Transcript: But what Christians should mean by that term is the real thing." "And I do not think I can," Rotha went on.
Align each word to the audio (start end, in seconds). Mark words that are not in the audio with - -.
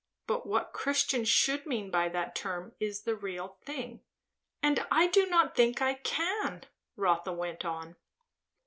But 0.25 0.47
what 0.47 0.73
Christians 0.73 1.29
should 1.29 1.67
mean 1.67 1.91
by 1.91 2.09
that 2.09 2.33
term 2.33 2.73
is 2.79 3.03
the 3.03 3.15
real 3.15 3.57
thing." 3.61 4.01
"And 4.63 4.83
I 4.89 5.05
do 5.05 5.27
not 5.27 5.53
think 5.55 5.79
I 5.79 5.93
can," 5.93 6.63
Rotha 6.95 7.31
went 7.33 7.63
on. 7.63 7.97